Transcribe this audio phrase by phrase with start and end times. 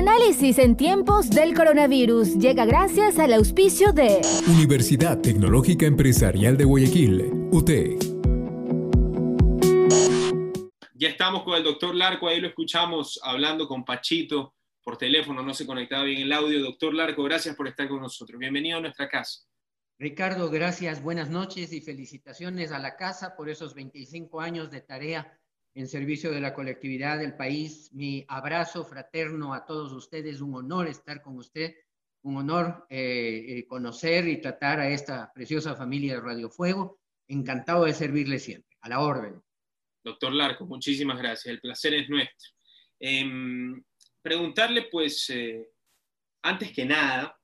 [0.00, 7.48] Análisis en tiempos del coronavirus llega gracias al auspicio de Universidad Tecnológica Empresarial de Guayaquil,
[7.50, 7.70] UT.
[10.94, 15.52] Ya estamos con el doctor Larco, ahí lo escuchamos hablando con Pachito por teléfono, no
[15.52, 16.62] se conectaba bien el audio.
[16.62, 18.38] Doctor Larco, gracias por estar con nosotros.
[18.38, 19.40] Bienvenido a nuestra casa.
[19.98, 25.38] Ricardo, gracias, buenas noches y felicitaciones a la casa por esos 25 años de tarea
[25.74, 27.90] en servicio de la colectividad del país.
[27.92, 31.74] Mi abrazo fraterno a todos ustedes, un honor estar con usted,
[32.22, 37.00] un honor eh, eh, conocer y tratar a esta preciosa familia de Radio Fuego.
[37.28, 39.40] Encantado de servirle siempre, a la orden.
[40.02, 42.50] Doctor Larco, muchísimas gracias, el placer es nuestro.
[42.98, 43.82] Em,
[44.20, 45.68] preguntarle, pues, eh,
[46.42, 47.38] antes que nada,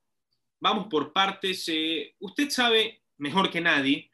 [0.58, 1.70] vamos por partes.
[2.18, 4.10] usted sabe mejor que nadie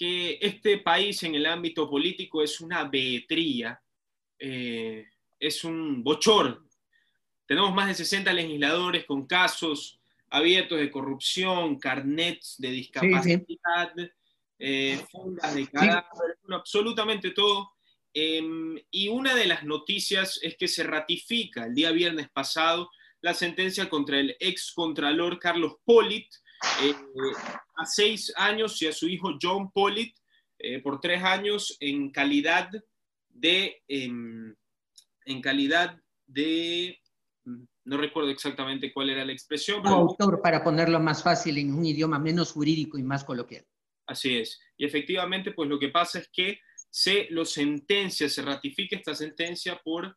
[0.00, 3.78] que este país en el ámbito político es una beetría,
[4.38, 5.04] eh,
[5.38, 6.64] es un bochor.
[7.44, 10.00] Tenemos más de 60 legisladores con casos
[10.30, 13.92] abiertos de corrupción, carnets de discapacidad,
[14.58, 17.72] eh, fundas de cadáver, absolutamente todo.
[18.14, 23.34] Em, y una de las noticias es que se ratifica el día viernes pasado la
[23.34, 26.32] sentencia contra el ex contralor Carlos Polit,
[26.82, 26.94] eh,
[27.76, 30.14] a seis años y a su hijo John Pollitt
[30.58, 32.70] eh, por tres años en calidad
[33.28, 34.54] de, em,
[35.24, 37.00] en calidad de,
[37.44, 39.82] no recuerdo exactamente cuál era la expresión.
[39.82, 43.64] Pero, autor, para ponerlo más fácil en un idioma menos jurídico y más coloquial.
[44.06, 44.60] Así es.
[44.76, 49.80] Y efectivamente, pues lo que pasa es que se lo sentencia, se ratifica esta sentencia
[49.82, 50.16] por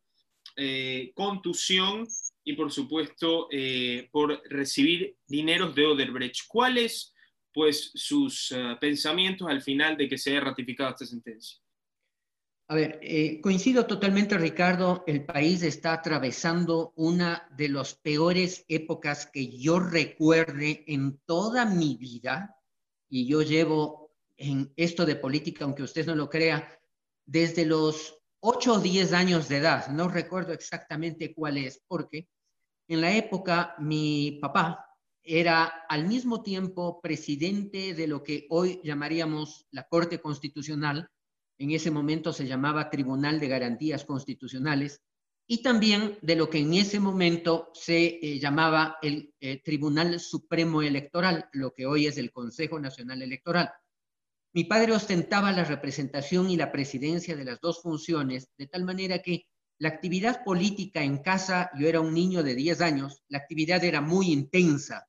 [0.57, 2.07] eh, contusión
[2.43, 6.47] y por supuesto eh, por recibir dineros de Oderbrecht.
[6.47, 7.13] ¿Cuáles
[7.53, 11.59] pues sus eh, pensamientos al final de que se haya ratificado esta sentencia?
[12.69, 19.27] A ver, eh, coincido totalmente, Ricardo, el país está atravesando una de las peores épocas
[19.27, 22.55] que yo recuerde en toda mi vida,
[23.09, 26.79] y yo llevo en esto de política, aunque usted no lo crea,
[27.25, 32.27] desde los 8 o 10 años de edad, no recuerdo exactamente cuál es, porque
[32.89, 34.85] en la época mi papá
[35.23, 41.09] era al mismo tiempo presidente de lo que hoy llamaríamos la Corte Constitucional,
[41.57, 45.01] en ese momento se llamaba Tribunal de Garantías Constitucionales,
[45.47, 50.81] y también de lo que en ese momento se eh, llamaba el eh, Tribunal Supremo
[50.81, 53.71] Electoral, lo que hoy es el Consejo Nacional Electoral.
[54.55, 59.19] Mi padre ostentaba la representación y la presidencia de las dos funciones, de tal manera
[59.19, 59.47] que
[59.79, 63.99] la actividad política en casa, yo era un niño de 10 años, la actividad era
[63.99, 65.07] muy intensa.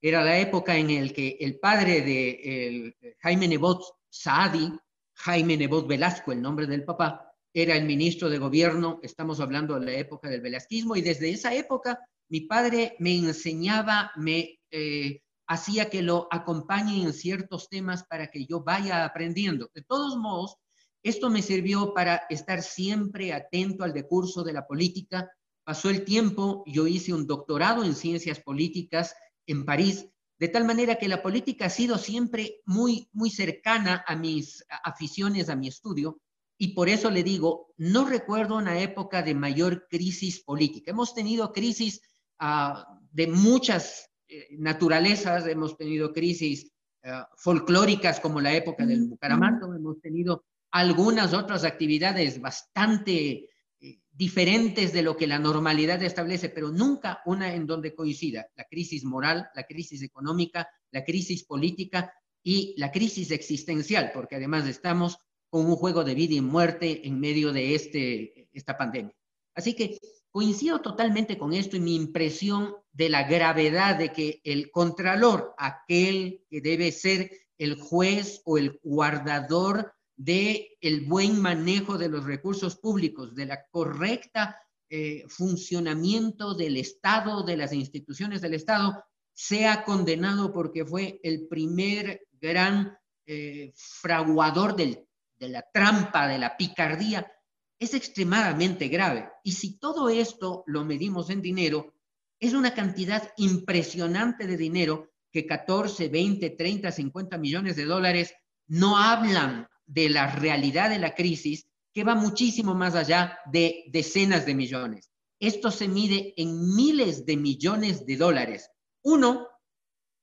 [0.00, 4.72] Era la época en la que el padre de Jaime Nebot Saadi,
[5.12, 9.84] Jaime Nebot Velasco, el nombre del papá, era el ministro de gobierno, estamos hablando de
[9.84, 11.98] la época del velasquismo, y desde esa época
[12.30, 18.44] mi padre me enseñaba, me eh, hacía que lo acompañe en ciertos temas para que
[18.46, 19.70] yo vaya aprendiendo.
[19.74, 20.56] De todos modos,
[21.02, 25.30] esto me sirvió para estar siempre atento al decurso de la política.
[25.64, 29.14] Pasó el tiempo, yo hice un doctorado en ciencias políticas
[29.46, 30.06] en París,
[30.38, 35.48] de tal manera que la política ha sido siempre muy, muy cercana a mis aficiones,
[35.48, 36.20] a mi estudio,
[36.58, 40.90] y por eso le digo, no recuerdo una época de mayor crisis política.
[40.90, 42.02] Hemos tenido crisis
[42.38, 46.70] ah, de muchas eh, naturalezas, hemos tenido crisis
[47.04, 53.48] ah, folclóricas como la época del Bucaramanga, hemos tenido algunas otras actividades bastante
[53.80, 58.64] eh, diferentes de lo que la normalidad establece, pero nunca una en donde coincida la
[58.64, 62.12] crisis moral, la crisis económica, la crisis política
[62.42, 65.18] y la crisis existencial, porque además estamos
[65.48, 69.14] con un juego de vida y muerte en medio de este, esta pandemia.
[69.54, 69.98] Así que
[70.30, 76.44] coincido totalmente con esto y mi impresión de la gravedad de que el contralor, aquel
[76.50, 82.76] que debe ser el juez o el guardador de el buen manejo de los recursos
[82.76, 84.56] públicos, de la correcta
[84.90, 92.26] eh, funcionamiento del Estado, de las instituciones del Estado, sea condenado porque fue el primer
[92.32, 95.04] gran eh, fraguador de
[95.40, 97.30] la trampa, de la picardía,
[97.78, 99.28] es extremadamente grave.
[99.44, 101.94] Y si todo esto lo medimos en dinero,
[102.40, 108.34] es una cantidad impresionante de dinero que 14, 20, 30, 50 millones de dólares
[108.66, 114.46] no hablan de la realidad de la crisis que va muchísimo más allá de decenas
[114.46, 115.10] de millones.
[115.40, 118.70] Esto se mide en miles de millones de dólares.
[119.02, 119.48] Uno,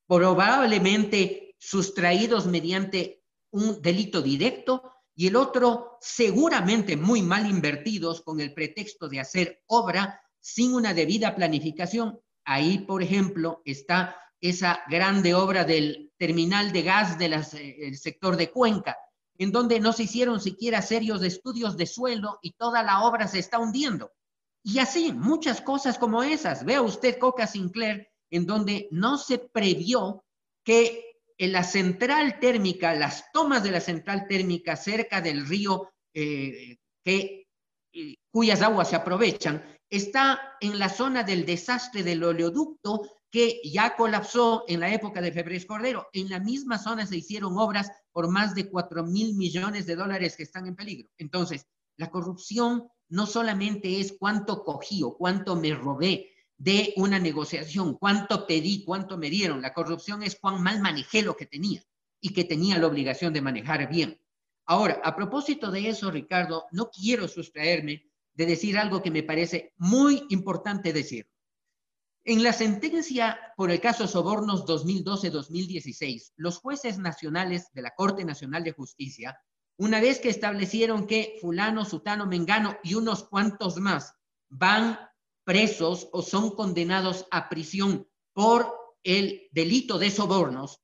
[0.07, 8.53] probablemente sustraídos mediante un delito directo y el otro seguramente muy mal invertidos con el
[8.53, 12.19] pretexto de hacer obra sin una debida planificación.
[12.43, 18.51] Ahí, por ejemplo, está esa grande obra del terminal de gas del eh, sector de
[18.51, 18.97] Cuenca,
[19.37, 23.39] en donde no se hicieron siquiera serios estudios de suelo y toda la obra se
[23.39, 24.11] está hundiendo.
[24.63, 26.65] Y así, muchas cosas como esas.
[26.65, 30.25] Vea usted Coca Sinclair, en donde no se previó
[30.63, 36.77] que en la central térmica, las tomas de la central térmica cerca del río eh,
[37.03, 37.47] que,
[38.31, 44.63] cuyas aguas se aprovechan, está en la zona del desastre del oleoducto que ya colapsó
[44.67, 46.07] en la época de Febres Cordero.
[46.13, 50.37] En la misma zona se hicieron obras por más de 4 mil millones de dólares
[50.37, 51.09] que están en peligro.
[51.17, 51.67] Entonces,
[51.97, 58.47] la corrupción no solamente es cuánto cogí o cuánto me robé de una negociación, cuánto
[58.47, 59.61] pedí, cuánto me dieron.
[59.61, 61.83] La corrupción es cuán mal manejé lo que tenía
[62.21, 64.19] y que tenía la obligación de manejar bien.
[64.65, 69.73] Ahora, a propósito de eso, Ricardo, no quiero sustraerme de decir algo que me parece
[69.77, 71.29] muy importante decir.
[72.23, 78.63] En la sentencia por el caso Sobornos 2012-2016, los jueces nacionales de la Corte Nacional
[78.63, 79.39] de Justicia,
[79.77, 84.15] una vez que establecieron que fulano, sutano, mengano y unos cuantos más
[84.49, 84.97] van
[85.45, 90.81] presos o son condenados a prisión por el delito de sobornos,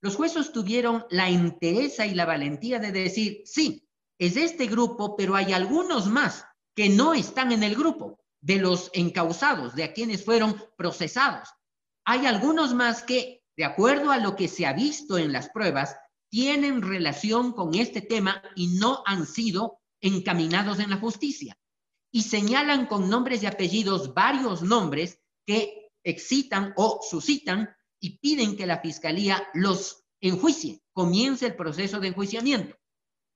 [0.00, 3.88] los jueces tuvieron la entereza y la valentía de decir, sí,
[4.18, 6.44] es este grupo, pero hay algunos más
[6.74, 11.48] que no están en el grupo de los encausados, de a quienes fueron procesados.
[12.04, 15.96] Hay algunos más que, de acuerdo a lo que se ha visto en las pruebas,
[16.30, 21.58] tienen relación con este tema y no han sido encaminados en la justicia.
[22.10, 27.68] Y señalan con nombres y apellidos varios nombres que excitan o suscitan
[28.00, 32.76] y piden que la fiscalía los enjuicie, comience el proceso de enjuiciamiento.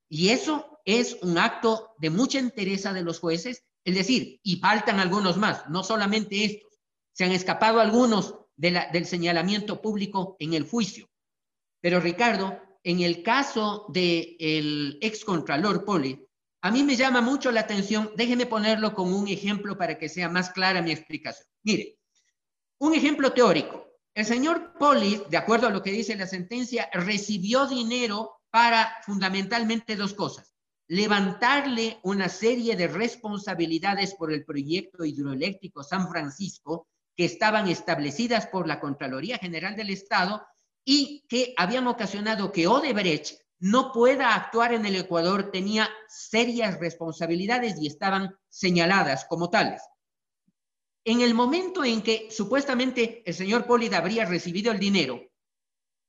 [0.09, 5.01] Y eso es un acto de mucha entereza de los jueces, es decir, y faltan
[5.01, 6.79] algunos más, no solamente estos,
[7.13, 11.11] se han escapado algunos del señalamiento público en el juicio.
[11.81, 16.27] Pero Ricardo, en el caso del el ex contralor Poli,
[16.63, 20.29] a mí me llama mucho la atención, déjeme ponerlo como un ejemplo para que sea
[20.29, 21.47] más clara mi explicación.
[21.65, 21.99] Mire,
[22.79, 23.89] un ejemplo teórico.
[24.15, 29.97] El señor Poli, de acuerdo a lo que dice la sentencia, recibió dinero para fundamentalmente
[29.97, 30.55] dos cosas.
[30.87, 36.87] Levantarle una serie de responsabilidades por el proyecto hidroeléctrico San Francisco
[37.17, 40.47] que estaban establecidas por la Contraloría General del Estado
[40.85, 47.81] y que habían ocasionado que Odebrecht no pueda actuar en el Ecuador, tenía serias responsabilidades
[47.81, 49.81] y estaban señaladas como tales.
[51.05, 55.23] En el momento en que supuestamente el señor Poli habría recibido el dinero,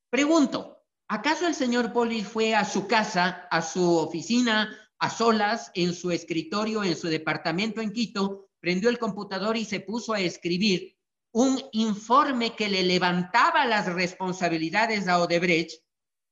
[0.10, 5.94] pregunto, ¿acaso el señor Poli fue a su casa, a su oficina, a solas, en
[5.94, 10.98] su escritorio, en su departamento en Quito, prendió el computador y se puso a escribir
[11.32, 15.83] un informe que le levantaba las responsabilidades a Odebrecht,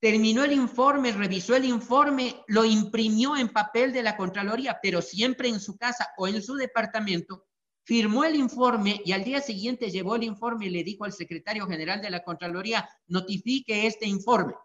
[0.02, 5.48] terminó el informe, revisó el informe, lo imprimió en papel de la Contraloría, pero siempre
[5.48, 7.46] en su casa o en su departamento,
[7.84, 11.68] firmó el informe y al día siguiente llevó el informe y le dijo al secretario
[11.68, 14.56] general de la Contraloría, notifique este informe.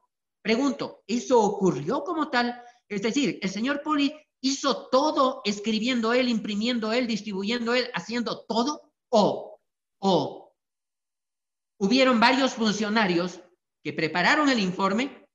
[0.41, 2.59] Pregunto, ¿eso ocurrió como tal?
[2.88, 8.91] Es decir, el señor Poli hizo todo escribiendo él, imprimiendo él, distribuyendo él, haciendo todo,
[9.11, 9.61] o,
[9.99, 10.55] o
[11.78, 13.40] hubieron varios funcionarios
[13.83, 15.25] que prepararon el informe,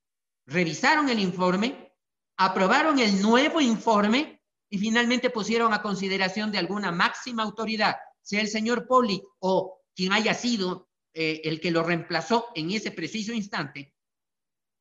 [0.52, 1.94] revisaron el informe,
[2.38, 8.48] aprobaron el nuevo informe y finalmente pusieron a consideración de alguna máxima autoridad, sea el
[8.48, 13.94] señor Poli o quien haya sido eh, el que lo reemplazó en ese preciso instante,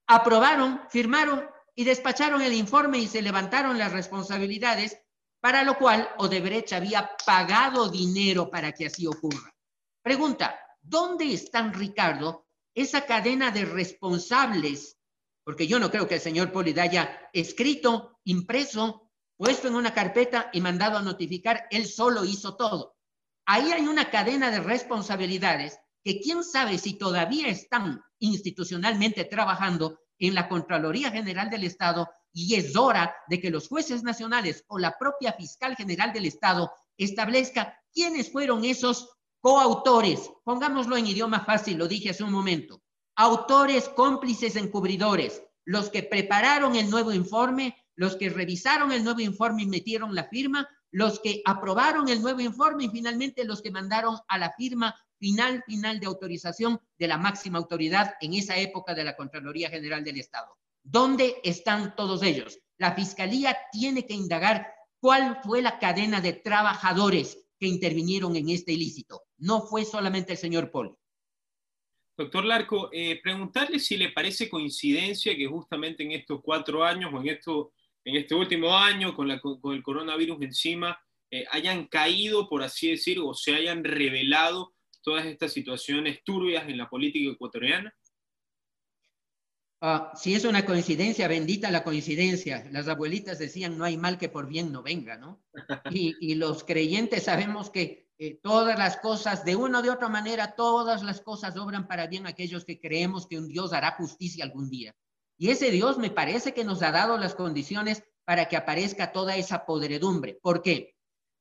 [0.06, 4.98] aprobaron, firmaron y despacharon el informe y se levantaron las responsabilidades,
[5.40, 9.54] para lo cual Odebrecht había pagado dinero para que así ocurra.
[10.02, 14.99] Pregunta, ¿dónde están, Ricardo, esa cadena de responsables?
[15.44, 20.50] Porque yo no creo que el señor Poli haya escrito, impreso puesto en una carpeta
[20.52, 22.98] y mandado a notificar, él solo hizo todo.
[23.46, 30.34] Ahí hay una cadena de responsabilidades que quién sabe si todavía están institucionalmente trabajando en
[30.34, 34.98] la Contraloría General del Estado y es hora de que los jueces nacionales o la
[34.98, 39.08] propia fiscal general del Estado establezca quiénes fueron esos
[39.40, 40.30] coautores.
[40.44, 42.82] Pongámoslo en idioma fácil, lo dije hace un momento.
[43.22, 49.64] Autores, cómplices, encubridores, los que prepararon el nuevo informe, los que revisaron el nuevo informe
[49.64, 54.16] y metieron la firma, los que aprobaron el nuevo informe y finalmente los que mandaron
[54.26, 59.04] a la firma final, final de autorización de la máxima autoridad en esa época de
[59.04, 60.56] la Contraloría General del Estado.
[60.82, 62.58] ¿Dónde están todos ellos?
[62.78, 68.72] La Fiscalía tiene que indagar cuál fue la cadena de trabajadores que intervinieron en este
[68.72, 69.24] ilícito.
[69.36, 70.96] No fue solamente el señor Poli.
[72.20, 77.18] Doctor Larco, eh, preguntarle si le parece coincidencia que justamente en estos cuatro años o
[77.18, 77.72] en, esto,
[78.04, 81.00] en este último año, con, la, con el coronavirus encima,
[81.30, 86.76] eh, hayan caído, por así decir, o se hayan revelado todas estas situaciones turbias en
[86.76, 87.94] la política ecuatoriana.
[89.80, 92.68] Ah, si es una coincidencia, bendita la coincidencia.
[92.70, 95.42] Las abuelitas decían, no hay mal que por bien no venga, ¿no?
[95.90, 100.10] Y, y los creyentes sabemos que eh, todas las cosas, de una o de otra
[100.10, 104.44] manera, todas las cosas obran para bien aquellos que creemos que un Dios hará justicia
[104.44, 104.94] algún día.
[105.38, 109.36] Y ese Dios me parece que nos ha dado las condiciones para que aparezca toda
[109.36, 110.38] esa podredumbre.
[110.42, 110.96] ¿Por qué?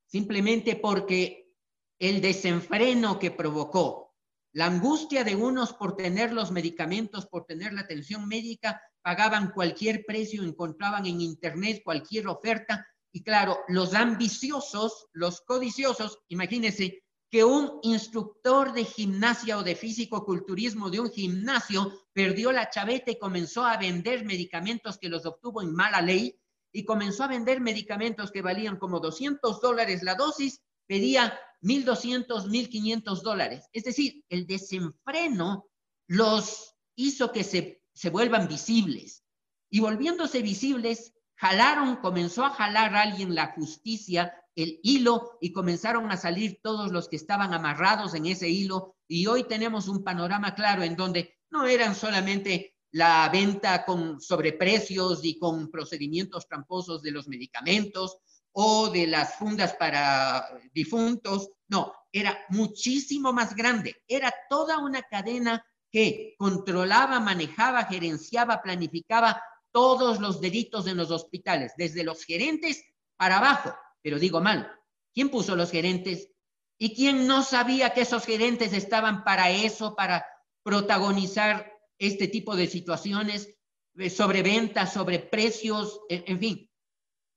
[0.06, 1.52] Simplemente porque
[2.00, 4.16] el desenfreno que provocó,
[4.54, 10.06] la angustia de unos por tener los medicamentos, por tener la atención médica, pagaban cualquier
[10.06, 17.80] precio, encontraban en Internet cualquier oferta y claro, los ambiciosos, los codiciosos, imagínense que un
[17.84, 23.78] instructor de gimnasia o de físico-culturismo de un gimnasio perdió la chaveta y comenzó a
[23.78, 26.40] vender medicamentos que los obtuvo en mala ley
[26.72, 33.22] y comenzó a vender medicamentos que valían como 200 dólares la dosis, pedía 1.200, 1.500
[33.22, 33.66] dólares.
[33.74, 35.68] Es decir, el desenfreno
[36.08, 39.24] los hizo que se, se vuelvan visibles.
[39.72, 46.12] Y volviéndose visibles, jalaron, comenzó a jalar a alguien la justicia, el hilo, y comenzaron
[46.12, 48.98] a salir todos los que estaban amarrados en ese hilo.
[49.08, 55.24] Y hoy tenemos un panorama claro en donde no eran solamente la venta con sobreprecios
[55.24, 58.18] y con procedimientos tramposos de los medicamentos
[58.52, 65.64] o de las fundas para difuntos, no, era muchísimo más grande, era toda una cadena
[65.92, 72.84] que controlaba, manejaba, gerenciaba, planificaba todos los delitos en los hospitales, desde los gerentes
[73.18, 73.76] para abajo.
[74.02, 74.72] Pero digo mal,
[75.14, 76.30] ¿quién puso los gerentes?
[76.78, 80.26] ¿Y quién no sabía que esos gerentes estaban para eso, para
[80.64, 83.50] protagonizar este tipo de situaciones
[83.98, 86.72] eh, sobre ventas, sobre precios, en, fin?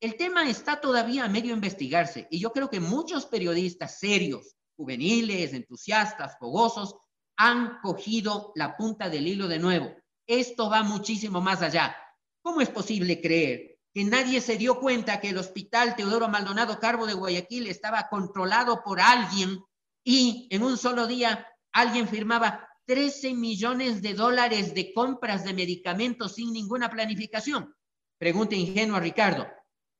[0.01, 5.53] El tema está todavía a medio investigarse y yo creo que muchos periodistas serios, juveniles,
[5.53, 6.97] entusiastas, fogosos,
[7.37, 9.93] han cogido la punta del hilo de nuevo.
[10.27, 11.97] Esto va muchísimo más allá.
[12.43, 17.07] ¿Cómo es posible creer que nadie se dio cuenta que el hospital Teodoro Maldonado Carbo
[17.07, 19.61] de Guayaquil estaba controlado por alguien
[20.05, 26.35] y en un solo día alguien firmaba 13 millones de dólares de compras de medicamentos
[26.35, 27.75] sin ninguna planificación?
[28.19, 29.47] Pregunta ingenuo a Ricardo.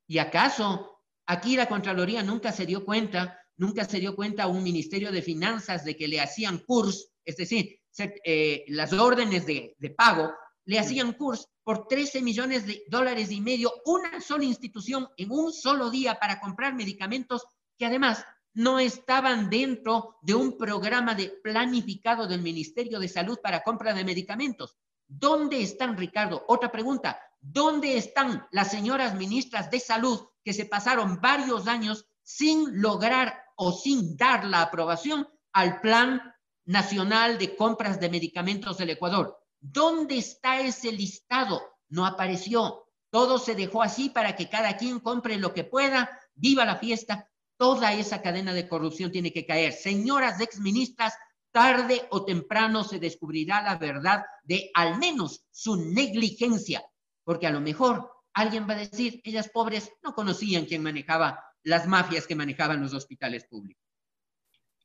[0.07, 4.63] ¿Y acaso aquí la Contraloría nunca se dio cuenta, nunca se dio cuenta a un
[4.63, 7.79] Ministerio de Finanzas de que le hacían CURS, es decir,
[8.25, 10.33] eh, las órdenes de, de pago,
[10.65, 15.51] le hacían CURS por 13 millones de dólares y medio una sola institución en un
[15.51, 17.45] solo día para comprar medicamentos
[17.77, 23.63] que además no estaban dentro de un programa de planificado del Ministerio de Salud para
[23.63, 24.77] compra de medicamentos.
[25.07, 26.43] ¿Dónde están, Ricardo?
[26.47, 27.19] Otra pregunta.
[27.41, 33.71] ¿Dónde están las señoras ministras de salud que se pasaron varios años sin lograr o
[33.71, 36.21] sin dar la aprobación al Plan
[36.65, 39.42] Nacional de Compras de Medicamentos del Ecuador?
[39.63, 41.61] ¿Dónde está ese listado?
[41.87, 42.83] No apareció.
[43.09, 46.19] Todo se dejó así para que cada quien compre lo que pueda.
[46.35, 47.29] Viva la fiesta.
[47.55, 49.71] Toda esa cadena de corrupción tiene que caer.
[49.71, 51.13] Señoras exministras,
[51.51, 56.83] tarde o temprano se descubrirá la verdad de al menos su negligencia,
[57.23, 61.87] porque a lo mejor alguien va a decir, ellas pobres no conocían quién manejaba las
[61.87, 63.81] mafias que manejaban los hospitales públicos.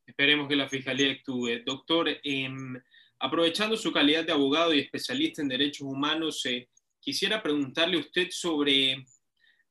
[0.07, 1.65] Esperemos que la Fiscalía actúe.
[1.67, 2.49] Doctor, eh,
[3.21, 6.69] Aprovechando su calidad de abogado y especialista en derechos humanos, eh,
[7.01, 9.05] quisiera preguntarle a usted sobre,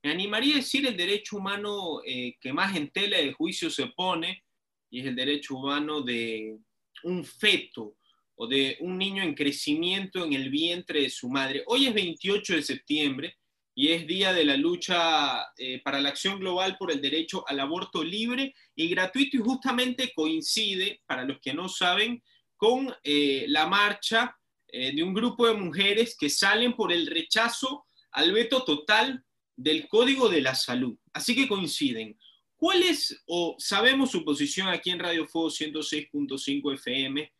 [0.02, 3.86] me animaría a decir el derecho humano eh, que más en tela de juicio se
[3.88, 4.44] pone,
[4.90, 6.58] y es el derecho humano de
[7.04, 7.96] un feto
[8.36, 11.64] o de un niño en crecimiento en el vientre de su madre.
[11.66, 13.36] Hoy es 28 de septiembre
[13.74, 17.60] y es día de la lucha eh, para la acción global por el derecho al
[17.60, 22.22] aborto libre y gratuito y justamente coincide, para los que no saben,
[22.58, 24.36] con eh, la marcha
[24.66, 29.24] eh, de un grupo de mujeres que salen por el rechazo al veto total
[29.56, 30.98] del Código de la Salud.
[31.12, 32.18] Así que coinciden.
[32.56, 37.32] ¿Cuál es, o sabemos su posición aquí en Radio Fuego 106.5 FM,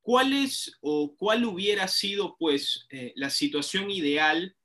[0.00, 4.56] cuál es o cuál hubiera sido pues eh, la situación ideal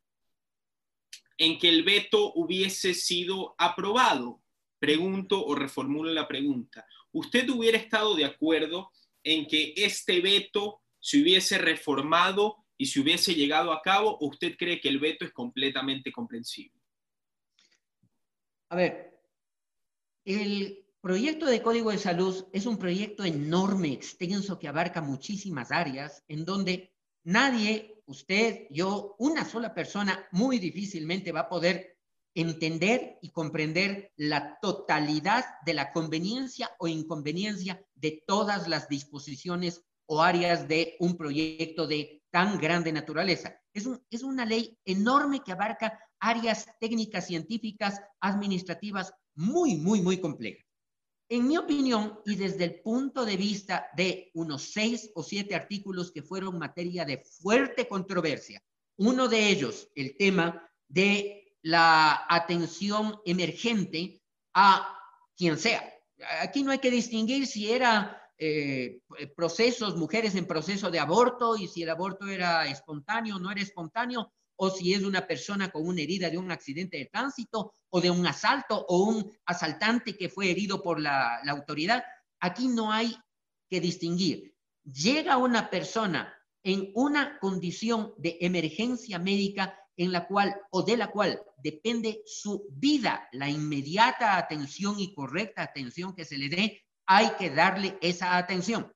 [1.37, 4.41] en que el veto hubiese sido aprobado?
[4.79, 6.85] Pregunto o reformulo la pregunta.
[7.11, 8.91] ¿Usted hubiera estado de acuerdo
[9.23, 14.55] en que este veto se hubiese reformado y se hubiese llegado a cabo o usted
[14.57, 16.79] cree que el veto es completamente comprensible?
[18.69, 19.19] A ver,
[20.25, 26.23] el proyecto de Código de Salud es un proyecto enorme, extenso, que abarca muchísimas áreas,
[26.27, 31.92] en donde nadie, usted, yo, una sola persona, muy difícilmente va a poder
[32.35, 40.21] entender y comprender la totalidad de la conveniencia o inconveniencia de todas las disposiciones o
[40.21, 43.55] áreas de un proyecto de tan grande naturaleza.
[43.73, 50.65] Es, es una ley enorme que abarca áreas técnicas, científicas, administrativas muy, muy, muy complejas.
[51.29, 56.11] En mi opinión, y desde el punto de vista de unos seis o siete artículos
[56.11, 58.61] que fueron materia de fuerte controversia,
[58.97, 64.21] uno de ellos, el tema de la atención emergente
[64.53, 64.99] a
[65.35, 65.83] quien sea.
[66.41, 68.99] Aquí no hay que distinguir si era eh,
[69.35, 73.61] procesos, mujeres en proceso de aborto y si el aborto era espontáneo o no era
[73.61, 78.01] espontáneo, o si es una persona con una herida de un accidente de tránsito o
[78.01, 82.03] de un asalto o un asaltante que fue herido por la, la autoridad.
[82.39, 83.17] Aquí no hay
[83.69, 84.53] que distinguir.
[84.83, 91.11] Llega una persona en una condición de emergencia médica en la cual o de la
[91.11, 97.31] cual depende su vida, la inmediata atención y correcta atención que se le dé hay
[97.31, 98.91] que darle esa atención.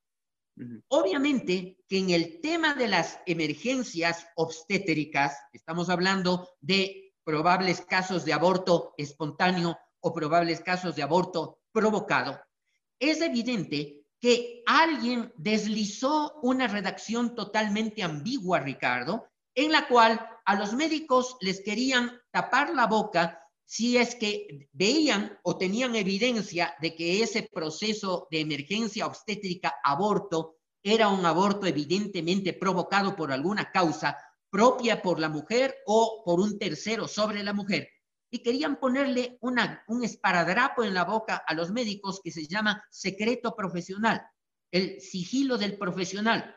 [0.88, 8.34] Obviamente que en el tema de las emergencias obstétricas, estamos hablando de probables casos de
[8.34, 12.40] aborto espontáneo o probables casos de aborto provocado,
[13.00, 20.74] es evidente que alguien deslizó una redacción totalmente ambigua, Ricardo, en la cual a los
[20.74, 27.22] médicos les querían tapar la boca si es que veían o tenían evidencia de que
[27.22, 34.18] ese proceso de emergencia obstétrica aborto era un aborto evidentemente provocado por alguna causa
[34.50, 37.90] propia por la mujer o por un tercero sobre la mujer.
[38.32, 42.82] Y querían ponerle una, un esparadrapo en la boca a los médicos que se llama
[42.90, 44.22] secreto profesional,
[44.72, 46.57] el sigilo del profesional.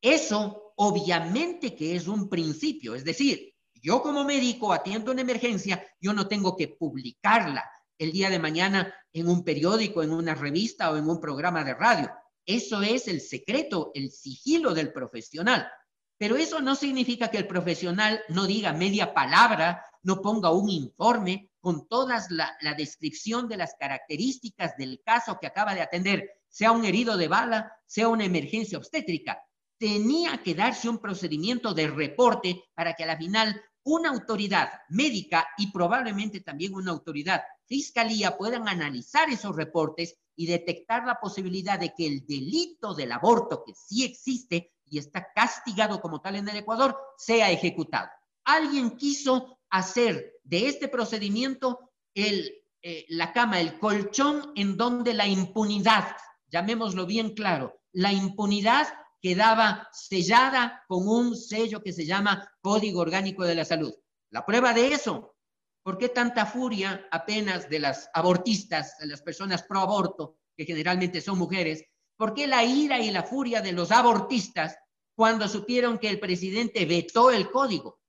[0.00, 6.12] Eso obviamente que es un principio, es decir, yo como médico atiendo una emergencia, yo
[6.12, 7.64] no tengo que publicarla
[7.98, 11.74] el día de mañana en un periódico, en una revista o en un programa de
[11.74, 12.10] radio.
[12.46, 15.68] Eso es el secreto, el sigilo del profesional.
[16.16, 21.50] Pero eso no significa que el profesional no diga media palabra, no ponga un informe
[21.60, 26.72] con toda la, la, descripción de las características del caso que acaba de atender, sea
[26.72, 29.42] un herido de bala, sea una emergencia obstétrica.
[29.78, 35.48] Tenía que darse un procedimiento de reporte para que a la final una autoridad médica
[35.56, 41.94] y probablemente también una autoridad fiscalía puedan analizar esos reportes y detectar la posibilidad de
[41.96, 46.56] que el delito del aborto, que sí existe y está castigado como tal en el
[46.56, 48.08] Ecuador, sea ejecutado.
[48.44, 56.16] Alguien quiso hacer de este procedimiento eh, la cama, el colchón en donde la impunidad,
[56.48, 58.86] llamémoslo bien claro, la impunidad
[59.20, 63.92] quedaba sellada con un sello que se llama Código Orgánico de la Salud.
[64.30, 65.36] La prueba de eso,
[65.82, 71.20] ¿por qué tanta furia apenas de las abortistas, de las personas pro aborto, que generalmente
[71.20, 71.84] son mujeres?
[72.16, 74.76] ¿Por qué la ira y la furia de los abortistas
[75.14, 78.00] cuando supieron que el presidente vetó el código?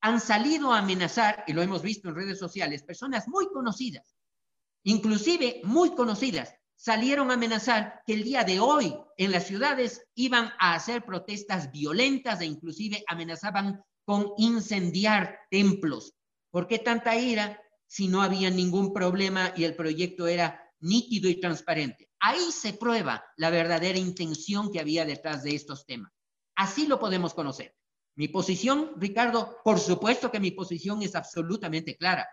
[0.00, 4.14] Han salido a amenazar, y lo hemos visto en redes sociales, personas muy conocidas,
[4.84, 10.50] inclusive muy conocidas, salieron a amenazar que el día de hoy en las ciudades iban
[10.58, 16.14] a hacer protestas violentas e inclusive amenazaban con incendiar templos.
[16.50, 21.40] ¿Por qué tanta ira si no había ningún problema y el proyecto era nítido y
[21.40, 22.10] transparente?
[22.20, 26.12] Ahí se prueba la verdadera intención que había detrás de estos temas.
[26.56, 27.74] Así lo podemos conocer.
[28.16, 32.28] Mi posición, Ricardo, por supuesto que mi posición es absolutamente clara.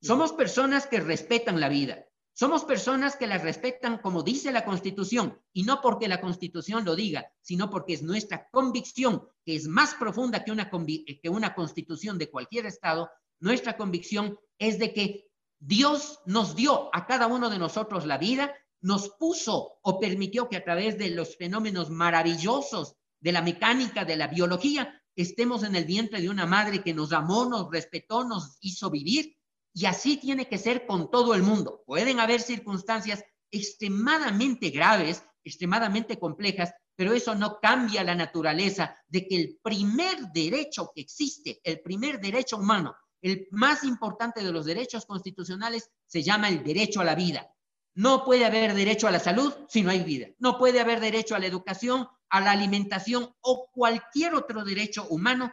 [0.00, 2.04] Somos personas que respetan la vida,
[2.36, 6.96] somos personas que las respetan como dice la Constitución, y no porque la Constitución lo
[6.96, 12.18] diga, sino porque es nuestra convicción, que es más profunda que una, que una Constitución
[12.18, 15.28] de cualquier Estado, nuestra convicción es de que
[15.60, 20.56] Dios nos dio a cada uno de nosotros la vida, nos puso o permitió que
[20.56, 25.84] a través de los fenómenos maravillosos de la mecánica, de la biología, estemos en el
[25.84, 29.36] vientre de una madre que nos amó, nos respetó, nos hizo vivir
[29.74, 31.82] y así tiene que ser con todo el mundo.
[31.84, 39.36] Pueden haber circunstancias extremadamente graves, extremadamente complejas, pero eso no cambia la naturaleza de que
[39.36, 45.06] el primer derecho que existe, el primer derecho humano, el más importante de los derechos
[45.06, 47.50] constitucionales, se llama el derecho a la vida.
[47.96, 50.28] No puede haber derecho a la salud si no hay vida.
[50.38, 55.52] No puede haber derecho a la educación, a la alimentación o cualquier otro derecho humano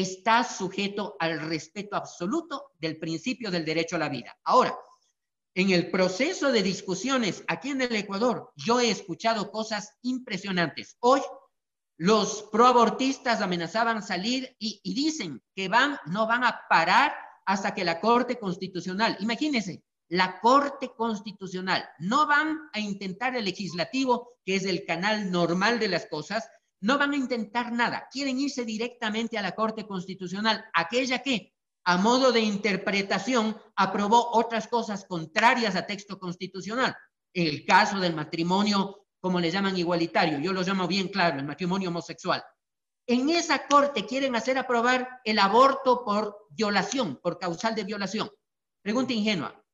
[0.00, 4.36] está sujeto al respeto absoluto del principio del derecho a la vida.
[4.44, 4.76] Ahora,
[5.54, 10.96] en el proceso de discusiones aquí en el Ecuador, yo he escuchado cosas impresionantes.
[11.00, 11.20] Hoy
[11.96, 17.12] los proabortistas amenazaban salir y, dicen que van, no van a parar
[17.44, 24.34] hasta que la Corte Constitucional, imagínense, la Corte Constitucional, no van a intentar el legislativo,
[24.44, 26.48] que es el canal normal de las cosas,
[26.80, 31.52] no van a intentar nada, quieren irse directamente a la Corte Constitucional, aquella que
[31.88, 36.94] a modo de interpretación, aprobó otras cosas contrarias a texto constitucional.
[37.32, 41.88] El caso del matrimonio, como le llaman igualitario, yo lo llamo bien claro, el matrimonio
[41.88, 42.44] homosexual.
[43.06, 48.28] En esa corte quieren hacer aprobar el aborto por violación, por causal de violación.
[48.82, 49.64] Pregunta ingenua.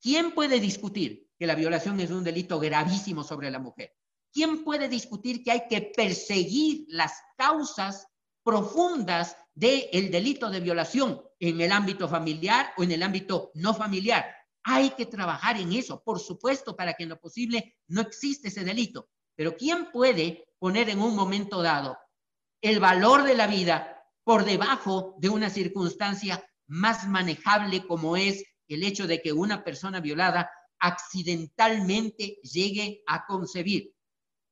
[0.00, 3.94] ¿Quién puede discutir que la violación es un delito gravísimo sobre la mujer?
[4.36, 8.06] ¿Quién puede discutir que hay que perseguir las causas
[8.44, 14.26] profundas del delito de violación en el ámbito familiar o en el ámbito no familiar.
[14.62, 18.62] Hay que trabajar en eso, por supuesto, para que en lo posible no existe ese
[18.62, 19.08] delito.
[19.34, 21.96] Pero ¿quién puede poner en un momento dado
[22.60, 28.84] el valor de la vida por debajo de una circunstancia más manejable como es el
[28.84, 33.95] hecho de que una persona violada accidentalmente llegue a concebir?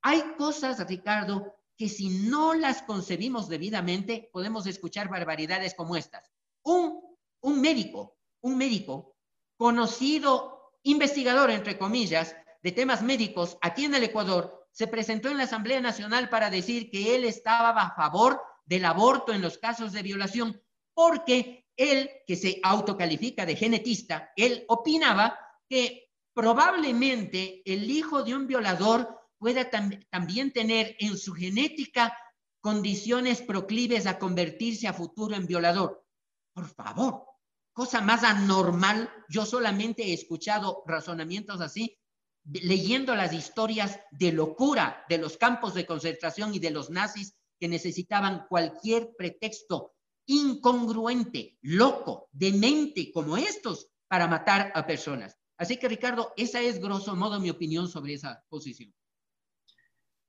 [0.07, 6.31] Hay cosas, Ricardo, que si no las concebimos debidamente, podemos escuchar barbaridades como estas.
[6.63, 7.01] Un,
[7.43, 9.17] médico, un médico
[9.57, 15.45] conocido, investigador, entre comillas, de temas médicos aquí en el Ecuador, se presentó en la
[15.45, 20.03] Asamblea Nacional para decir que él estaba a favor del aborto en los casos de
[20.03, 20.61] violación,
[20.93, 28.47] porque él, que se autocalifica de genetista, él opinaba que probablemente el hijo de un
[28.47, 32.17] violador pueda también tener en su genética
[32.63, 36.03] condiciones proclives a convertirse a futuro en violador.
[36.55, 37.27] Por favor,
[37.75, 39.13] cosa más anormal.
[39.29, 41.95] Yo solamente he escuchado razonamientos así,
[42.43, 47.69] leyendo las historias de locura de los campos de concentración y de los nazis que
[47.69, 49.93] necesitaban cualquier pretexto
[50.25, 55.37] incongruente, loco, demente como estos para matar a personas.
[55.59, 58.95] Así que Ricardo, esa es grosso modo mi opinión sobre esa posición.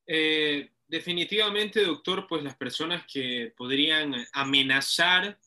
[0.08, 5.40] Eh, definitivamente, doctor, pues las personas que podrían amenazar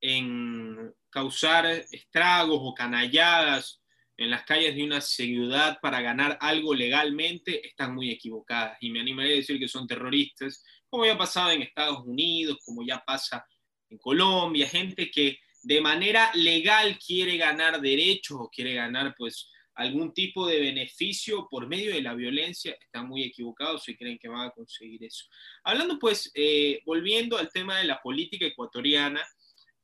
[0.00, 3.80] en causar estragos o canalladas
[4.18, 8.78] en las calles de una ciudad para ganar algo legalmente están muy equivocadas.
[8.80, 12.58] Y me animaría a decir que son terroristas, como ya ha pasado en Estados Unidos,
[12.64, 13.46] como ya pasa
[13.88, 20.12] en Colombia, gente que de manera legal quiere ganar derechos o quiere ganar pues algún
[20.14, 24.48] tipo de beneficio por medio de la violencia, están muy equivocados si creen que van
[24.48, 25.26] a conseguir eso.
[25.64, 29.22] Hablando pues, eh, volviendo al tema de la política ecuatoriana,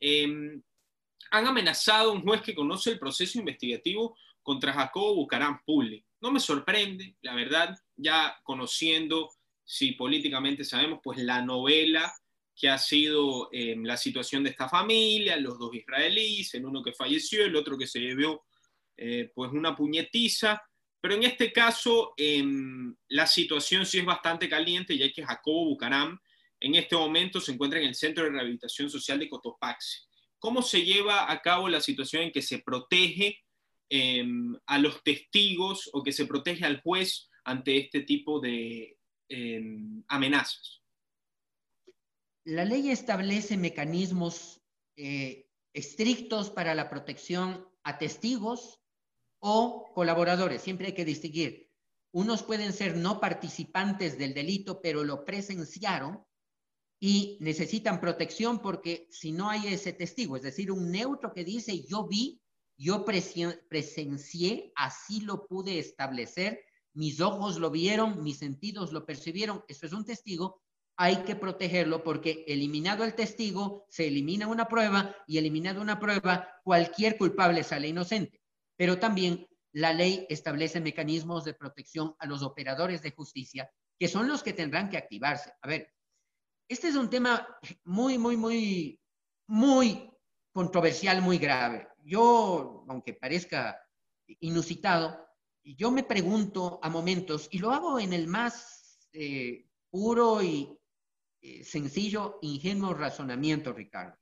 [0.01, 0.63] em,
[1.31, 6.03] han amenazado a un juez que conoce el proceso investigativo contra Jacobo Bucarán Puli.
[6.23, 9.31] No me sorprende, la verdad, ya conociendo,
[9.63, 12.11] si políticamente sabemos, pues la novela
[12.57, 16.93] que ha sido em, la situación de esta familia, los dos israelíes, el uno que
[16.93, 18.43] falleció, el otro que se llevó
[18.97, 20.63] eh, pues una puñetiza,
[21.01, 26.19] pero en este caso em, la situación sí es bastante caliente, ya que Jacobo Bucaram
[26.61, 29.99] en este momento se encuentra en el Centro de Rehabilitación Social de Cotopaxi.
[30.39, 33.39] ¿Cómo se lleva a cabo la situación en que se protege
[33.91, 38.97] em, a los testigos o que se protege al juez ante este tipo de
[39.29, 40.83] em, amenazas?
[42.45, 44.63] La ley establece mecanismos
[44.97, 48.82] eh, estrictos para la protección a testigos
[49.45, 50.63] o colaboradores.
[50.63, 51.69] Siempre hay que distinguir.
[52.13, 56.25] Unos pueden ser no participantes del delito, pero lo presenciaron
[57.01, 61.85] y necesitan protección porque si no hay ese testigo, es decir, un neutro que dice
[61.85, 62.41] yo vi,
[62.77, 66.61] yo presencié, así lo pude establecer,
[66.95, 70.63] mis ojos lo vieron, mis sentidos lo percibieron, eso es un testigo,
[70.97, 76.49] hay que protegerlo porque eliminado el testigo, se elimina una prueba y eliminado una prueba,
[76.63, 78.42] cualquier culpable sale inocente
[78.83, 84.27] pero también la ley establece mecanismos de protección a los operadores de justicia, que son
[84.27, 85.53] los que tendrán que activarse.
[85.63, 85.95] A ver,
[86.69, 87.47] este es un tema
[87.85, 89.01] muy, muy, muy,
[89.47, 90.11] muy
[90.53, 91.87] controversial, muy grave.
[92.03, 93.81] Yo, aunque parezca
[94.41, 95.29] inusitado,
[95.63, 100.77] yo me pregunto a momentos, y lo hago en el más eh, puro y
[101.41, 104.19] eh, sencillo, ingenuo razonamiento, Ricardo.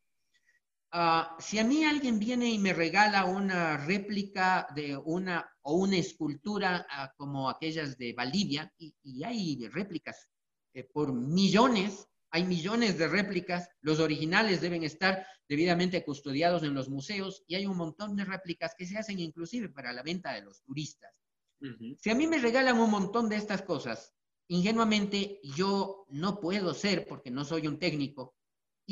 [0.93, 5.97] Ah, si a mí alguien viene y me regala una réplica de una o una
[5.97, 10.29] escultura ah, como aquellas de Valdivia, y, hay réplicas
[10.75, 16.89] eh, por millones, hay millones de réplicas, los originales deben estar debidamente custodiados en los
[16.89, 20.43] museos y hay un montón de réplicas que se hacen inclusive para la venta de
[20.43, 21.15] los turistas.
[21.99, 24.15] Si a mí me regalan un montón de estas cosas,
[24.49, 28.35] ingenuamente yo no puedo ser, porque no soy un técnico,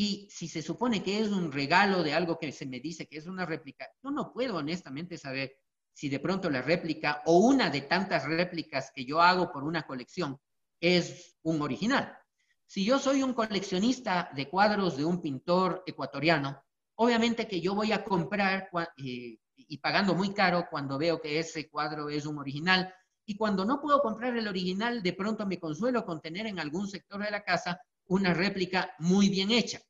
[0.00, 3.18] y si se supone que es un regalo de algo que se me dice que
[3.18, 5.56] es una réplica, yo no puedo honestamente saber
[5.92, 9.88] si de pronto la réplica o una de tantas réplicas que yo hago por una
[9.88, 10.38] colección
[10.78, 12.16] es un original.
[12.64, 16.62] Si yo soy un coleccionista de cuadros de un pintor ecuatoriano,
[16.94, 21.68] obviamente que yo voy a comprar eh, y pagando muy caro cuando veo que ese
[21.68, 22.94] cuadro es un original.
[23.26, 26.86] Y cuando no puedo comprar el original, de pronto me consuelo con tener en algún
[26.86, 29.80] sector de la casa una réplica muy bien hecha.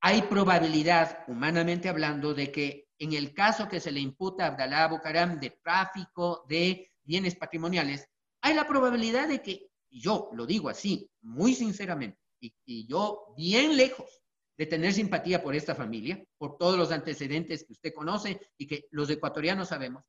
[0.00, 4.88] Hay probabilidad, humanamente hablando, de que en el caso que se le imputa a Abdalá
[4.88, 8.08] Bucaram de tráfico de bienes patrimoniales,
[8.42, 13.76] hay la probabilidad de que, yo lo digo así, muy sinceramente, y, y yo bien
[13.76, 14.22] lejos
[14.56, 18.86] de tener simpatía por esta familia, por todos los antecedentes que usted conoce y que
[18.90, 20.04] los ecuatorianos sabemos,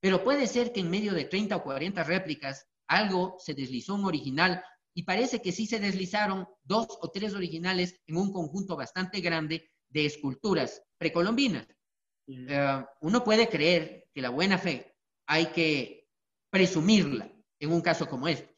[0.00, 4.04] pero puede ser que en medio de 30 o 40 réplicas algo se deslizó un
[4.04, 4.62] original
[4.96, 9.70] y parece que sí se deslizaron dos o tres originales en un conjunto bastante grande
[9.90, 11.68] de esculturas precolombinas.
[12.26, 16.08] Eh, uno puede creer que la buena fe hay que
[16.48, 17.30] presumirla
[17.60, 18.56] en un caso como este,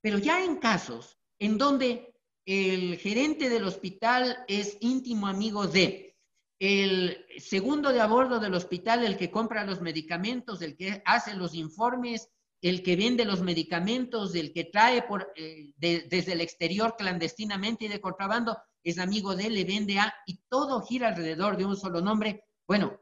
[0.00, 2.14] pero ya en casos en donde
[2.46, 6.16] el gerente del hospital es íntimo amigo de,
[6.60, 11.34] el segundo de a bordo del hospital, el que compra los medicamentos, el que hace
[11.34, 12.30] los informes,
[12.64, 17.88] el que vende los medicamentos, el que trae por, eh, desde el exterior clandestinamente y
[17.88, 21.76] de contrabando, es amigo de él, le vende a, y todo gira alrededor de un
[21.76, 22.44] solo nombre.
[22.66, 22.98] Bueno,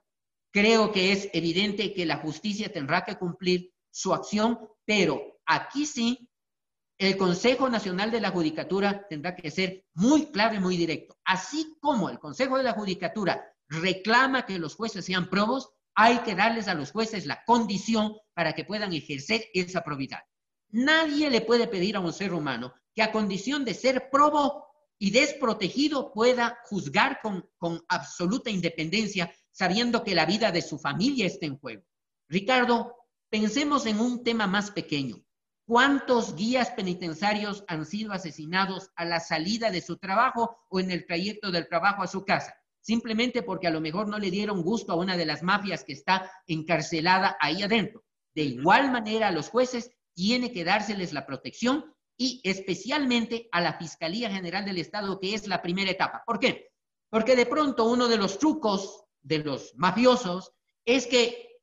[0.53, 6.29] creo que es evidente que la justicia tendrá que cumplir su acción, pero aquí sí
[6.99, 11.17] el Consejo Nacional de la Judicatura tendrá que ser muy claro y muy directo.
[11.25, 16.35] Así como el Consejo de la Judicatura reclama que los jueces sean probos, hay que
[16.35, 20.21] darles a los jueces la condición para que puedan ejercer esa probidad.
[20.71, 24.67] Nadie le puede pedir a un ser humano que a condición de ser probo
[24.99, 31.27] y desprotegido pueda juzgar con, con absoluta independencia, sabiendo que la vida de su familia
[31.27, 31.83] está en juego.
[32.29, 32.97] Ricardo,
[33.29, 35.23] pensemos en un tema más pequeño.
[35.67, 41.07] ¿Cuántos guías penitenciarios han sido asesinados a la salida de su trabajo o en el
[41.07, 42.55] trayecto del trabajo a su casa?
[42.83, 45.93] Simplemente porque a lo mejor no le dieron gusto a una de las mafias que
[45.93, 48.05] está encarcelada ahí adentro.
[48.35, 53.75] De igual manera, a los jueces tiene que dárseles la protección y especialmente a la
[53.75, 56.23] Fiscalía General del Estado, que es la primera etapa.
[56.27, 56.73] ¿Por qué?
[57.09, 60.53] Porque de pronto uno de los trucos de los mafiosos
[60.85, 61.61] es que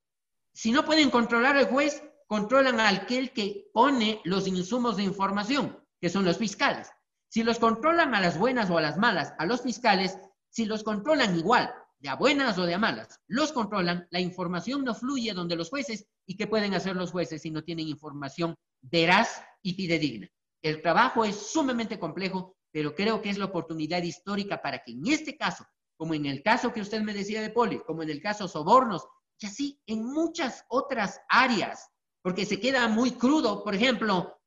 [0.53, 5.83] si no pueden controlar al juez, controlan a aquel que pone los insumos de información,
[5.99, 6.91] que son los fiscales.
[7.27, 10.17] Si los controlan a las buenas o a las malas, a los fiscales,
[10.49, 14.83] si los controlan igual, de a buenas o de a malas, los controlan, la información
[14.83, 18.55] no fluye donde los jueces y qué pueden hacer los jueces si no tienen información
[18.81, 20.29] veraz y fidedigna.
[20.61, 25.07] El trabajo es sumamente complejo, pero creo que es la oportunidad histórica para que en
[25.07, 25.65] este caso,
[25.97, 29.05] como en el caso que usted me decía de Poli, como en el caso sobornos,
[29.41, 31.89] y así en muchas otras áreas
[32.21, 33.63] porque se queda muy crudo.
[33.63, 34.39] Por ejemplo,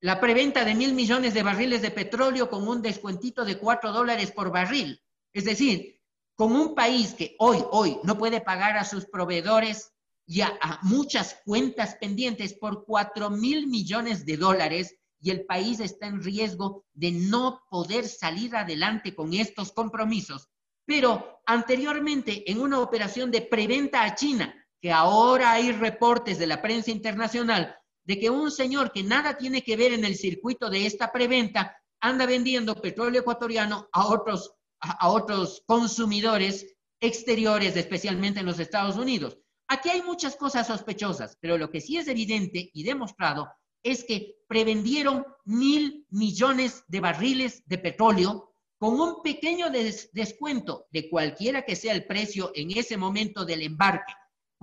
[0.00, 4.32] la preventa de mil millones de barriles de petróleo con un descuentito de cuatro dólares
[4.32, 5.00] por barril.
[5.34, 6.00] Es decir,
[6.36, 9.92] con un país que hoy, hoy no puede pagar a sus proveedores
[10.26, 16.06] y a, muchas cuentas pendientes por cuatro mil millones de dólares y el país está
[16.06, 20.48] en riesgo de no poder salir adelante con estos compromisos.
[20.86, 26.60] Pero anteriormente, en una operación de preventa a China, que ahora hay reportes de la
[26.60, 30.86] prensa internacional de que un señor que nada tiene que ver en el circuito de
[30.86, 38.60] esta preventa anda vendiendo petróleo ecuatoriano a otros, a, otros consumidores exteriores, especialmente en los
[38.60, 39.38] Estados Unidos.
[39.68, 43.48] Aquí hay muchas cosas sospechosas, pero lo que sí es evidente y demostrado
[43.82, 51.64] es que prevendieron mil millones de barriles de petróleo con un pequeño descuento de cualquiera
[51.64, 54.12] que sea el precio en ese momento del embarque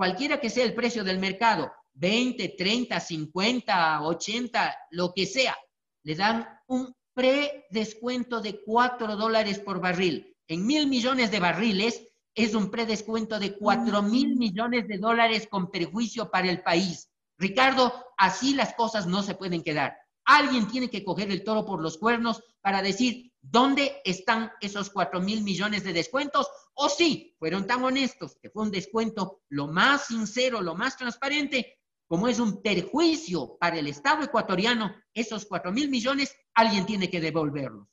[0.01, 5.55] cualquiera que sea el precio del mercado, 20, 30, 50, 80, lo que sea,
[6.03, 10.35] le dan un predescuento de 4 dólares por barril.
[10.47, 15.69] En mil millones de barriles es un predescuento de 4 mil millones de dólares con
[15.69, 17.09] perjuicio para el país.
[17.37, 19.97] Ricardo, así las cosas no se pueden quedar.
[20.25, 25.19] Alguien tiene que coger el toro por los cuernos para decir dónde están esos 4
[25.19, 30.07] mil millones de descuentos o sí, fueron tan honestos que fue un descuento lo más
[30.07, 31.80] sincero, lo más transparente,
[32.11, 37.21] como es un perjuicio para el Estado ecuatoriano, esos 4 mil millones, alguien tiene que
[37.21, 37.87] devolverlos.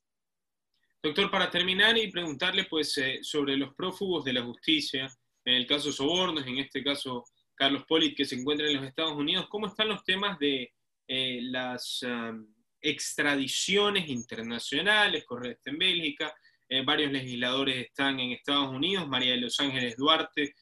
[1.01, 5.09] Doctor, para terminar y preguntarle pues eh, sobre los prófugos de la justicia,
[5.45, 9.13] en el caso Sobornos, en este caso Carlos Polit, que se encuentra en los Estados
[9.13, 10.73] Unidos, ¿cómo están los temas de
[11.07, 12.05] eh, las
[12.81, 16.35] extradiciones internacionales, correcto, en Bélgica?
[16.69, 20.57] Eh, varios legisladores están en Estados Unidos, María de los Ángeles Duarte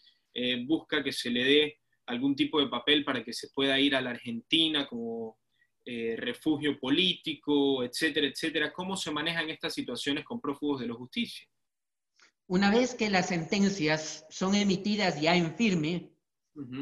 [0.66, 4.00] busca que se le dé algún tipo de papel para que se pueda ir a
[4.00, 5.38] la Argentina como
[5.84, 8.72] eh, refugio político, etcétera, etcétera.
[8.72, 11.46] ¿Cómo se manejan estas situaciones con prófugos de la justicia?
[12.48, 16.12] Una vez que las sentencias son emitidas ya en firme,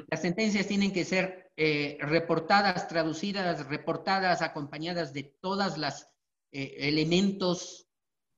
[0.08, 6.06] las sentencias tienen que ser eh, reportadas, traducidas, reportadas, acompañadas de todos los
[6.52, 7.88] eh, elementos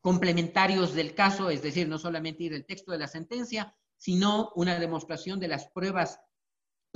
[0.01, 4.79] complementarios del caso, es decir, no solamente ir el texto de la sentencia, sino una
[4.79, 6.20] demostración de las pruebas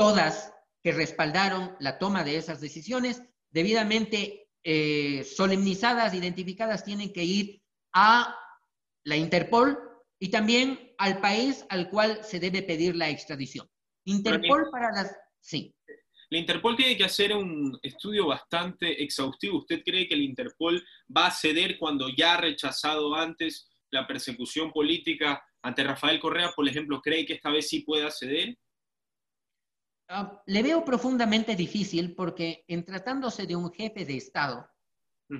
[0.00, 0.50] todas
[0.82, 7.60] que respaldaron la toma de esas decisiones debidamente eh, solemnizadas, identificadas, tienen que ir
[7.92, 8.34] a
[9.04, 9.78] la Interpol
[10.18, 13.68] y también al país al cual se debe pedir la extradición.
[14.06, 15.14] Interpol para las...
[15.38, 15.74] Sí.
[16.30, 19.58] La Interpol tiene que hacer un estudio bastante exhaustivo.
[19.58, 20.82] ¿Usted cree que el Interpol
[21.14, 26.66] va a ceder cuando ya ha rechazado antes la persecución política ante Rafael Correa, por
[26.66, 27.02] ejemplo?
[27.02, 28.56] ¿Cree que esta vez sí pueda ceder?
[30.12, 34.68] Ah, le veo profundamente difícil porque en tratándose de un jefe de Estado,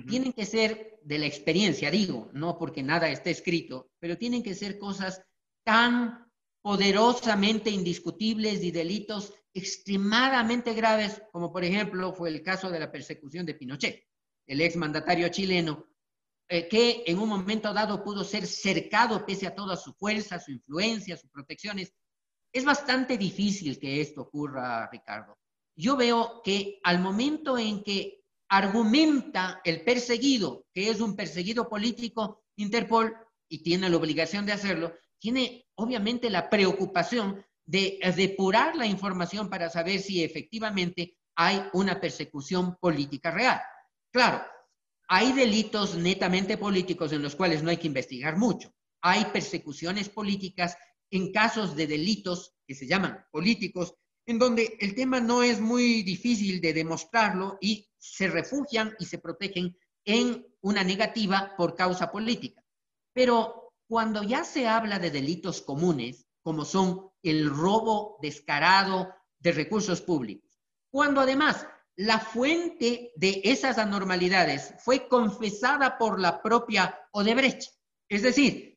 [0.07, 4.55] tienen que ser de la experiencia, digo, no porque nada esté escrito, pero tienen que
[4.55, 5.21] ser cosas
[5.65, 6.31] tan
[6.61, 13.45] poderosamente indiscutibles y delitos extremadamente graves, como por ejemplo fue el caso de la persecución
[13.45, 14.07] de Pinochet,
[14.47, 15.85] el ex mandatario chileno,
[16.47, 20.51] eh, que en un momento dado pudo ser cercado pese a toda su fuerza, su
[20.51, 21.93] influencia, sus protecciones,
[22.53, 25.37] es bastante difícil que esto ocurra, Ricardo.
[25.75, 32.43] Yo veo que al momento en que argumenta el perseguido, que es un perseguido político,
[32.57, 33.15] Interpol,
[33.49, 39.69] y tiene la obligación de hacerlo, tiene obviamente la preocupación de depurar la información para
[39.69, 43.61] saber si efectivamente hay una persecución política real.
[44.11, 44.43] Claro,
[45.07, 48.73] hay delitos netamente políticos en los cuales no hay que investigar mucho.
[49.01, 50.77] Hay persecuciones políticas
[51.11, 53.95] en casos de delitos que se llaman políticos,
[54.25, 59.19] en donde el tema no es muy difícil de demostrarlo y se refugian y se
[59.19, 62.63] protegen en una negativa por causa política.
[63.13, 70.01] Pero cuando ya se habla de delitos comunes, como son el robo descarado de recursos
[70.01, 77.63] públicos, cuando además la fuente de esas anormalidades fue confesada por la propia Odebrecht,
[78.09, 78.70] es decir,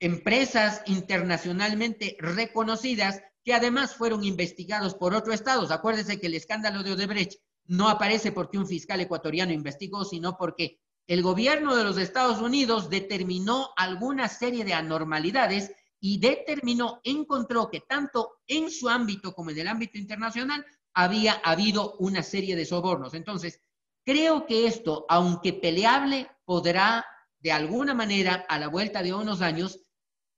[0.00, 5.70] empresas internacionalmente reconocidas que además fueron investigados por otros estados.
[5.70, 10.80] Acuérdense que el escándalo de Odebrecht no aparece porque un fiscal ecuatoriano investigó, sino porque
[11.06, 17.80] el gobierno de los Estados Unidos determinó alguna serie de anormalidades y determinó, encontró que
[17.80, 23.14] tanto en su ámbito como en el ámbito internacional había habido una serie de sobornos.
[23.14, 23.60] Entonces,
[24.04, 27.06] creo que esto, aunque peleable, podrá
[27.46, 29.80] de alguna manera, a la vuelta de unos años,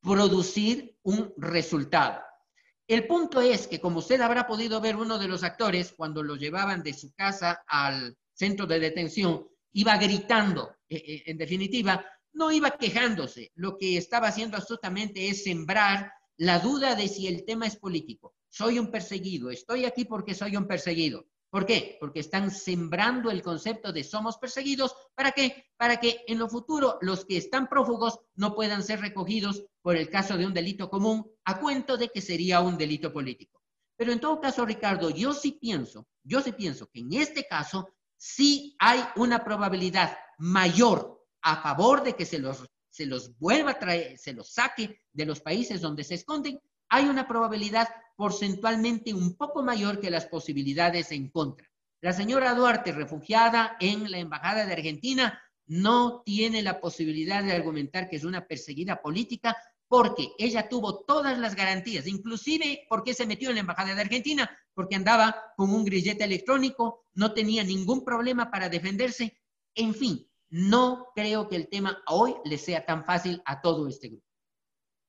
[0.08, 2.20] producir un resultado.
[2.86, 6.36] El punto es que, como usted habrá podido ver, uno de los actores, cuando lo
[6.36, 12.50] llevaban de su casa al centro de detención, iba gritando, eh, eh, en definitiva, no
[12.50, 13.52] iba quejándose.
[13.56, 18.34] Lo que estaba haciendo absolutamente es sembrar la duda de si el tema es político.
[18.48, 21.26] Soy un perseguido, estoy aquí porque soy un perseguido.
[21.50, 21.96] ¿Por qué?
[21.98, 24.94] Porque están sembrando el concepto de somos perseguidos.
[25.14, 25.66] ¿Para qué?
[25.76, 30.10] Para que en lo futuro los que están prófugos no puedan ser recogidos por el
[30.10, 33.62] caso de un delito común a cuento de que sería un delito político.
[33.96, 37.88] Pero en todo caso, Ricardo, yo sí pienso, yo sí pienso que en este caso
[38.14, 43.78] sí hay una probabilidad mayor a favor de que se los, se los vuelva a
[43.78, 49.38] traer, se los saque de los países donde se esconden, hay una probabilidad porcentualmente un
[49.38, 51.66] poco mayor que las posibilidades en contra.
[52.02, 58.10] La señora Duarte, refugiada en la Embajada de Argentina, no tiene la posibilidad de argumentar
[58.10, 59.56] que es una perseguida política
[59.88, 64.48] porque ella tuvo todas las garantías, inclusive porque se metió en la Embajada de Argentina,
[64.74, 69.40] porque andaba con un grillete electrónico, no tenía ningún problema para defenderse.
[69.74, 74.08] En fin, no creo que el tema hoy le sea tan fácil a todo este
[74.08, 74.24] grupo.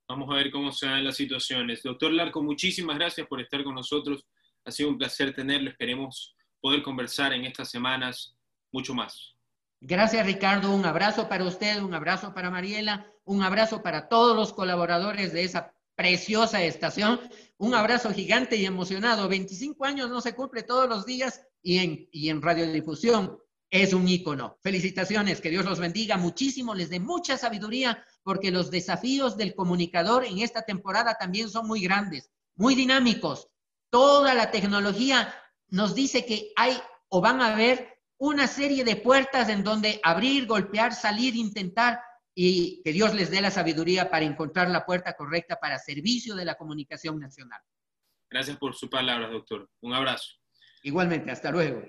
[0.08, 1.84] Vamos a ver cómo se dan las situaciones.
[1.84, 4.26] Doctor Larco, muchísimas gracias por estar con nosotros.
[4.66, 5.70] Ha sido un placer tenerlo.
[5.70, 8.36] Esperemos poder conversar en estas semanas
[8.72, 9.36] mucho más.
[9.82, 10.74] Gracias, Ricardo.
[10.74, 15.44] Un abrazo para usted, un abrazo para Mariela, un abrazo para todos los colaboradores de
[15.44, 17.20] esa preciosa estación.
[17.58, 19.30] Un abrazo gigante y emocionado.
[19.30, 23.38] 25 años no se cumple todos los días y en, y en radiodifusión
[23.70, 24.58] es un ícono.
[24.62, 30.26] Felicitaciones, que Dios los bendiga muchísimo, les dé mucha sabiduría, porque los desafíos del comunicador
[30.26, 33.48] en esta temporada también son muy grandes, muy dinámicos.
[33.90, 35.34] Toda la tecnología
[35.68, 36.78] nos dice que hay
[37.10, 42.00] o van a haber una serie de puertas en donde abrir, golpear, salir, intentar,
[42.36, 46.46] y que Dios les dé la sabiduría para encontrar la puerta correcta para servicio de
[46.46, 47.62] la comunicación nacional.
[48.30, 49.70] Gracias por su palabra, doctor.
[49.82, 50.36] Un abrazo.
[50.84, 51.82] Igualmente, hasta luego.